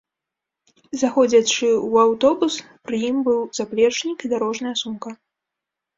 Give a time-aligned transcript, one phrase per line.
[1.01, 2.53] Заходзячы ў аўтобус
[2.87, 5.09] пры ім быў заплечнік і дарожная сумка.